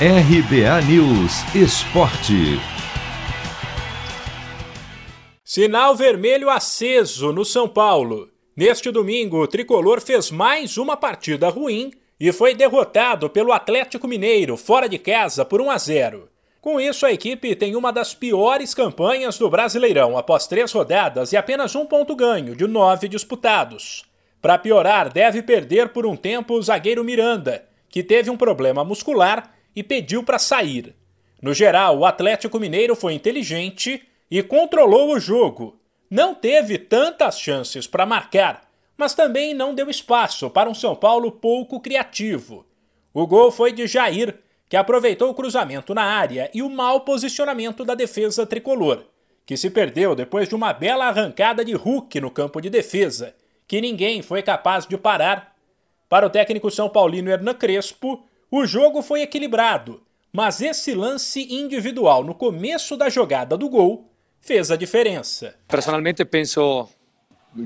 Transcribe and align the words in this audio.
RBA 0.00 0.82
News 0.88 1.54
Esporte. 1.54 2.58
Sinal 5.44 5.94
vermelho 5.94 6.50
aceso 6.50 7.32
no 7.32 7.44
São 7.44 7.68
Paulo. 7.68 8.28
Neste 8.56 8.90
domingo, 8.90 9.40
o 9.40 9.46
tricolor 9.46 10.00
fez 10.00 10.32
mais 10.32 10.76
uma 10.78 10.96
partida 10.96 11.48
ruim 11.48 11.92
e 12.18 12.32
foi 12.32 12.56
derrotado 12.56 13.30
pelo 13.30 13.52
Atlético 13.52 14.08
Mineiro 14.08 14.56
fora 14.56 14.88
de 14.88 14.98
casa 14.98 15.44
por 15.44 15.60
1 15.60 15.70
a 15.70 15.78
0. 15.78 16.28
Com 16.60 16.80
isso, 16.80 17.06
a 17.06 17.12
equipe 17.12 17.54
tem 17.54 17.76
uma 17.76 17.92
das 17.92 18.12
piores 18.12 18.74
campanhas 18.74 19.38
do 19.38 19.48
Brasileirão 19.48 20.18
após 20.18 20.48
três 20.48 20.72
rodadas 20.72 21.32
e 21.32 21.36
apenas 21.36 21.76
um 21.76 21.86
ponto 21.86 22.16
ganho 22.16 22.56
de 22.56 22.66
nove 22.66 23.06
disputados. 23.06 24.02
Para 24.42 24.58
piorar, 24.58 25.12
deve 25.12 25.40
perder 25.40 25.90
por 25.90 26.04
um 26.04 26.16
tempo 26.16 26.54
o 26.54 26.62
zagueiro 26.62 27.04
Miranda, 27.04 27.64
que 27.88 28.02
teve 28.02 28.28
um 28.28 28.36
problema 28.36 28.82
muscular 28.82 29.53
e 29.74 29.82
pediu 29.82 30.22
para 30.22 30.38
sair. 30.38 30.94
No 31.42 31.52
geral, 31.52 31.98
o 31.98 32.06
Atlético 32.06 32.58
Mineiro 32.58 32.96
foi 32.96 33.12
inteligente 33.12 34.02
e 34.30 34.42
controlou 34.42 35.12
o 35.12 35.20
jogo. 35.20 35.78
Não 36.10 36.34
teve 36.34 36.78
tantas 36.78 37.38
chances 37.38 37.86
para 37.86 38.06
marcar, 38.06 38.68
mas 38.96 39.14
também 39.14 39.52
não 39.52 39.74
deu 39.74 39.90
espaço 39.90 40.48
para 40.48 40.70
um 40.70 40.74
São 40.74 40.94
Paulo 40.94 41.30
pouco 41.32 41.80
criativo. 41.80 42.64
O 43.12 43.26
gol 43.26 43.50
foi 43.50 43.72
de 43.72 43.86
Jair, 43.86 44.38
que 44.68 44.76
aproveitou 44.76 45.30
o 45.30 45.34
cruzamento 45.34 45.94
na 45.94 46.02
área 46.04 46.50
e 46.54 46.62
o 46.62 46.70
mau 46.70 47.00
posicionamento 47.00 47.84
da 47.84 47.94
defesa 47.94 48.46
tricolor, 48.46 49.04
que 49.44 49.56
se 49.56 49.70
perdeu 49.70 50.14
depois 50.14 50.48
de 50.48 50.54
uma 50.54 50.72
bela 50.72 51.06
arrancada 51.06 51.64
de 51.64 51.74
Hulk 51.74 52.20
no 52.20 52.30
campo 52.30 52.60
de 52.60 52.70
defesa, 52.70 53.34
que 53.68 53.80
ninguém 53.80 54.22
foi 54.22 54.42
capaz 54.42 54.86
de 54.86 54.96
parar. 54.96 55.54
Para 56.08 56.26
o 56.26 56.30
técnico 56.30 56.70
São 56.70 56.88
Paulino 56.88 57.30
Hernan 57.30 57.54
Crespo, 57.54 58.24
o 58.56 58.64
jogo 58.66 59.02
foi 59.02 59.22
equilibrado, 59.22 60.00
mas 60.32 60.60
esse 60.60 60.94
lance 60.94 61.42
individual 61.52 62.22
no 62.22 62.36
começo 62.36 62.96
da 62.96 63.08
jogada 63.08 63.56
do 63.56 63.68
gol 63.68 64.08
fez 64.40 64.70
a 64.70 64.76
diferença. 64.76 65.56
Personalmente 65.66 66.24
penso 66.24 66.88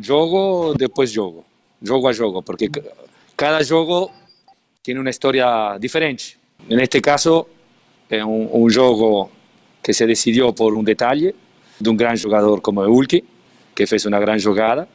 jogo 0.00 0.72
depois 0.78 1.10
jogo, 1.10 1.44
jogo 1.82 2.08
a 2.08 2.12
jogo, 2.14 2.42
porque 2.42 2.70
cada 3.36 3.62
jogo 3.62 4.10
tem 4.82 4.98
uma 4.98 5.10
história 5.10 5.76
diferente. 5.78 6.38
Neste 6.66 7.02
caso 7.02 7.46
é 8.08 8.24
um, 8.24 8.64
um 8.64 8.70
jogo 8.70 9.30
que 9.82 9.92
se 9.92 10.06
decidiu 10.06 10.54
por 10.54 10.74
um 10.74 10.82
detalhe 10.82 11.34
de 11.78 11.90
um 11.90 11.94
grande 11.94 12.22
jogador 12.22 12.62
como 12.62 12.80
Hulk, 12.80 13.22
que 13.76 13.86
fez 13.86 14.06
uma 14.06 14.18
grande 14.18 14.42
jogada, 14.42 14.88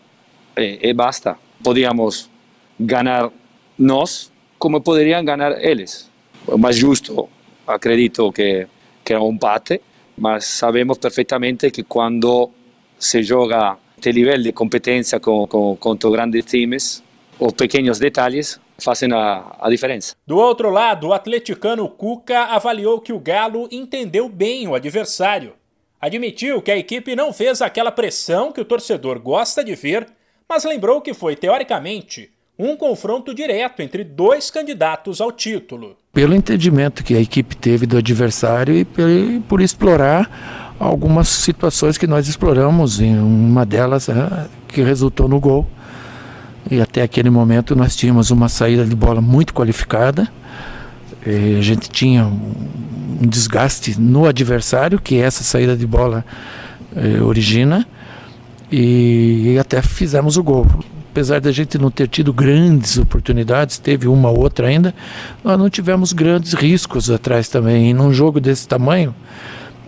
e, 0.58 0.89
e 0.89 0.91
basta. 0.91 1.38
Podíamos 1.64 2.31
ganhar 2.80 3.30
nós 3.77 4.33
como 4.64 4.80
poderiam 4.80 5.25
ganhar 5.25 5.61
eles. 5.61 6.09
O 6.47 6.58
mais 6.58 6.78
justo, 6.78 7.28
acredito 7.67 8.31
que, 8.31 8.66
que 9.03 9.14
é 9.14 9.20
um 9.20 9.33
empate, 9.33 9.81
mas 10.17 10.45
sabemos 10.45 10.97
perfeitamente 10.97 11.70
que 11.70 11.83
quando 11.83 12.50
se 12.97 13.22
joga 13.22 13.78
este 13.97 14.14
nível 14.14 14.42
de 14.42 14.53
competência 14.53 15.20
com, 15.20 15.45
com, 15.47 15.75
contra 15.75 16.09
grandes 16.09 16.45
times, 16.45 17.03
os 17.38 17.52
pequenos 17.52 18.00
detalhes 18.00 18.58
fazem 18.80 19.11
a, 19.11 19.53
a 19.59 19.70
diferença. 19.70 20.16
Do 20.25 20.38
outro 20.38 20.70
lado, 20.70 21.08
o 21.08 21.14
atleticano 21.14 21.89
Cuca 21.89 22.44
avaliou 22.45 23.02
que 23.02 23.11
o 23.11 23.20
Galo 23.20 23.67
entendeu 23.70 24.30
bem 24.30 24.66
o 24.66 24.75
adversário. 24.75 25.55
Admitiu 26.00 26.61
que 26.61 26.72
a 26.72 26.77
equipe 26.77 27.17
não 27.17 27.33
fez 27.33 27.61
aquela 27.61 27.92
pressão 27.92 28.50
que 28.53 28.61
o 28.61 28.66
torcedor 28.66 29.20
gosta 29.20 29.61
de 29.61 29.75
ver, 29.75 30.08
mas 30.48 30.64
lembrou 30.64 31.02
que 31.02 31.14
foi, 31.14 31.36
teoricamente, 31.36 32.33
um 32.57 32.75
confronto 32.75 33.33
direto 33.33 33.81
entre 33.81 34.03
dois 34.03 34.51
candidatos 34.51 35.19
ao 35.19 35.31
título. 35.31 35.95
Pelo 36.11 36.35
entendimento 36.35 37.03
que 37.03 37.15
a 37.15 37.19
equipe 37.19 37.55
teve 37.55 37.85
do 37.85 37.97
adversário 37.97 38.75
e 38.75 38.85
por 39.47 39.61
explorar 39.61 40.75
algumas 40.79 41.27
situações 41.27 41.97
que 41.97 42.05
nós 42.05 42.27
exploramos, 42.27 42.99
em 42.99 43.17
uma 43.17 43.65
delas 43.65 44.09
é, 44.09 44.47
que 44.67 44.81
resultou 44.83 45.27
no 45.27 45.39
gol. 45.39 45.67
E 46.69 46.80
até 46.80 47.02
aquele 47.02 47.30
momento 47.30 47.75
nós 47.75 47.95
tínhamos 47.95 48.31
uma 48.31 48.47
saída 48.47 48.86
de 48.86 48.95
bola 48.95 49.21
muito 49.21 49.53
qualificada. 49.53 50.31
a 51.25 51.61
gente 51.61 51.89
tinha 51.89 52.25
um 52.25 53.27
desgaste 53.27 53.99
no 53.99 54.25
adversário 54.25 54.99
que 54.99 55.17
essa 55.17 55.43
saída 55.43 55.75
de 55.75 55.86
bola 55.86 56.25
eh, 56.95 57.21
origina 57.21 57.87
e 58.71 59.58
até 59.59 59.81
fizemos 59.81 60.36
o 60.37 60.43
gol 60.43 60.65
apesar 61.13 61.39
da 61.39 61.51
gente 61.51 61.77
não 61.77 61.91
ter 61.91 62.07
tido 62.07 62.33
grandes 62.33 62.97
oportunidades, 62.97 63.77
teve 63.77 64.07
uma 64.07 64.31
ou 64.31 64.39
outra 64.39 64.67
ainda, 64.67 64.95
nós 65.43 65.59
não 65.59 65.69
tivemos 65.69 66.11
grandes 66.11 66.53
riscos 66.53 67.11
atrás 67.11 67.47
também. 67.47 67.91
E 67.91 67.93
num 67.93 68.11
jogo 68.11 68.41
desse 68.41 68.67
tamanho, 68.67 69.13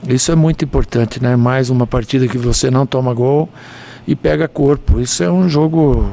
isso 0.08 0.32
é 0.32 0.36
muito 0.36 0.64
importante, 0.64 1.22
né? 1.22 1.36
Mais 1.36 1.72
uma 1.72 1.88
partida 1.88 2.28
que 2.28 2.38
você 2.38 2.70
não 2.70 2.86
toma 2.86 3.12
gol 3.12 3.50
e 4.08 4.16
pega 4.16 4.48
corpo. 4.48 5.00
Isso 5.00 5.24
é 5.24 5.32
um 5.32 5.50
jogo 5.50 6.08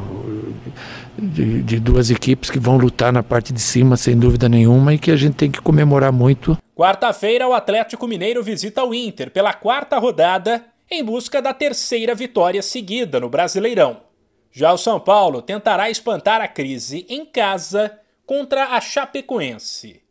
de, 1.18 1.62
de, 1.62 1.78
duas 1.78 2.10
equipes 2.10 2.48
que 2.48 2.58
vão 2.58 2.78
lutar 2.78 3.12
na 3.12 3.22
parte 3.22 3.52
de 3.52 3.60
cima, 3.60 3.98
sem 3.98 4.18
dúvida 4.18 4.48
nenhuma, 4.48 4.94
e 4.94 4.98
que 4.98 5.10
a 5.10 5.16
gente 5.16 5.34
tem 5.34 5.50
que 5.50 5.60
comemorar 5.60 6.10
muito. 6.10 6.56
Quarta-feira, 6.74 7.46
o 7.46 7.52
Atlético 7.52 8.08
Mineiro 8.08 8.42
visita 8.42 8.82
o 8.82 8.94
Inter 8.94 9.30
pela 9.30 9.52
quarta 9.52 9.98
rodada 9.98 10.64
em 10.90 11.04
busca 11.04 11.42
da 11.42 11.52
terceira 11.52 12.14
vitória 12.14 12.62
seguida 12.62 13.20
no 13.20 13.28
Brasileirão. 13.28 14.10
Já 14.52 14.72
o 14.72 14.78
São 14.78 15.00
Paulo 15.00 15.40
tentará 15.40 15.88
espantar 15.90 16.40
a 16.42 16.46
crise 16.46 17.06
em 17.08 17.24
casa 17.24 17.98
contra 18.26 18.76
a 18.76 18.80
Chapecoense. 18.80 20.02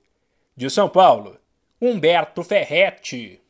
De 0.55 0.69
São 0.69 0.89
Paulo, 0.89 1.39
Humberto 1.79 2.43
Ferretti. 2.43 3.40